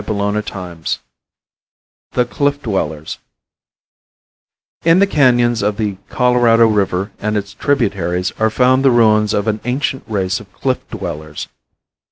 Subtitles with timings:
[0.03, 0.99] CHAPTER XII
[2.13, 3.19] THE CLIFF DWELLERS
[4.83, 9.47] In the canons of the Colorado river and its tributaries are found the ruins of
[9.47, 11.49] an ancient race of cliff dwellers.